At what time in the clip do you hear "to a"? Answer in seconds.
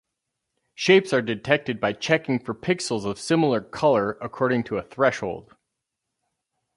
4.63-4.81